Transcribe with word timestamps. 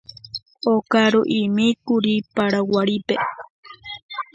Okaruʼimíkuri 0.73 2.13
Paraguarípe. 2.35 3.15